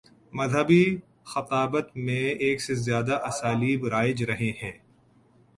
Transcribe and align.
مذہبی 0.33 0.85
خطابت 1.23 1.97
میں 1.97 2.23
ایک 2.39 2.61
سے 2.61 2.75
زیادہ 2.75 3.19
اسالیب 3.27 3.85
رائج 3.85 4.23
رہے 4.23 4.49
ہیں۔ 4.63 4.71